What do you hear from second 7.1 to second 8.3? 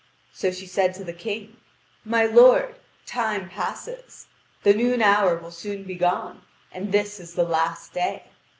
is the last day.